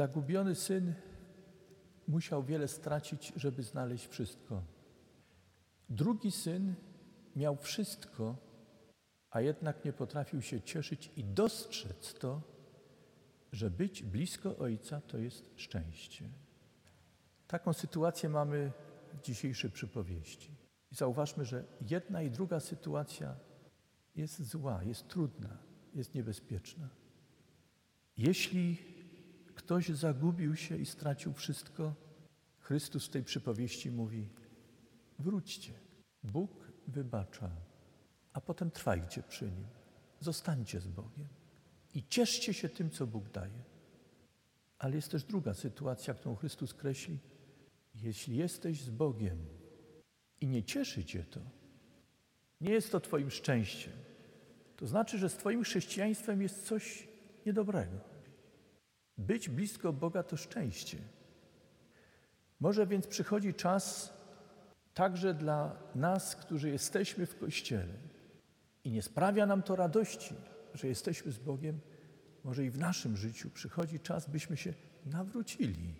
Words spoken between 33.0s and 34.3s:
w tej przypowieści mówi: